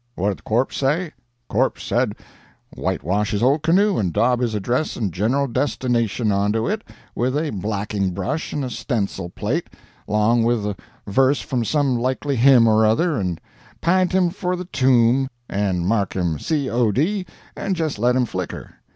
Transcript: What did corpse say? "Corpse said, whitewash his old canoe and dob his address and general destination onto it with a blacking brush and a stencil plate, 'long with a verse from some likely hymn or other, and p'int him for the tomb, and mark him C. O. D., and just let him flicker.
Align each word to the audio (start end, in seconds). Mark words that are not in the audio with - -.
What 0.15 0.29
did 0.29 0.43
corpse 0.43 0.77
say? 0.77 1.11
"Corpse 1.47 1.83
said, 1.83 2.13
whitewash 2.75 3.29
his 3.29 3.43
old 3.43 3.61
canoe 3.61 3.99
and 3.99 4.11
dob 4.11 4.39
his 4.39 4.55
address 4.55 4.95
and 4.95 5.13
general 5.13 5.45
destination 5.45 6.31
onto 6.31 6.67
it 6.67 6.83
with 7.13 7.37
a 7.37 7.51
blacking 7.51 8.09
brush 8.09 8.51
and 8.51 8.65
a 8.65 8.71
stencil 8.71 9.29
plate, 9.29 9.67
'long 10.07 10.41
with 10.41 10.65
a 10.65 10.75
verse 11.05 11.41
from 11.41 11.63
some 11.63 11.99
likely 11.99 12.35
hymn 12.35 12.67
or 12.67 12.83
other, 12.83 13.19
and 13.19 13.39
p'int 13.79 14.11
him 14.11 14.31
for 14.31 14.55
the 14.55 14.65
tomb, 14.65 15.29
and 15.47 15.85
mark 15.85 16.15
him 16.15 16.39
C. 16.39 16.67
O. 16.67 16.91
D., 16.91 17.27
and 17.55 17.75
just 17.75 17.99
let 17.99 18.15
him 18.15 18.25
flicker. 18.25 18.77